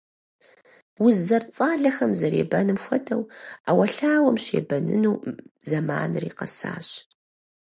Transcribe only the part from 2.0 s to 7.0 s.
зэребэным хуэдэу, Ӏэуэлъауэм щебэныну зэманри къэсащ.